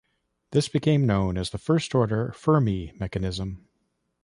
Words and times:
This 0.49 0.67
became 0.67 1.05
known 1.05 1.37
as 1.37 1.51
the 1.51 1.59
"First 1.59 1.93
Order 1.93 2.31
Fermi 2.35 2.91
Mechanism". 2.99 3.67